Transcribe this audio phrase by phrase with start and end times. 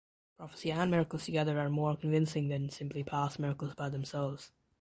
[0.35, 4.51] Prophecy and miracles together are more convincing than simply past miracles by themselves.